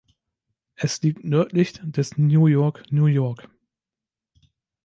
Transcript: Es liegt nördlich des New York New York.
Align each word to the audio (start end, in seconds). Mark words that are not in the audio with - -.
Es 0.73 0.99
liegt 1.03 1.23
nördlich 1.25 1.79
des 1.83 2.17
New 2.17 2.47
York 2.47 2.91
New 2.91 3.05
York. 3.05 3.47